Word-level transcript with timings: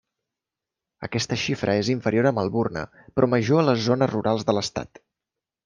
Aquesta 1.07 1.37
xifra 1.41 1.75
és 1.83 1.91
inferior 1.95 2.29
a 2.29 2.33
Melbourne, 2.39 2.85
però 3.15 3.31
major 3.37 3.63
a 3.63 3.69
les 3.69 3.87
zones 3.91 4.13
rurals 4.17 4.49
de 4.51 4.59
l'estat. 4.61 5.03